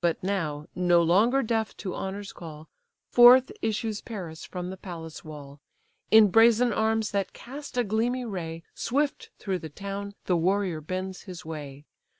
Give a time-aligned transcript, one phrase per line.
[0.00, 2.68] But now, no longer deaf to honour's call,
[3.10, 5.58] Forth issues Paris from the palace wall.
[6.12, 11.22] In brazen arms that cast a gleamy ray, Swift through the town the warrior bends
[11.22, 11.86] his way.